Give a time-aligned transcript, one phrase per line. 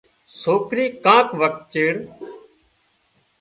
[0.41, 1.93] سوڪري ڪانڪ وکت چيڙ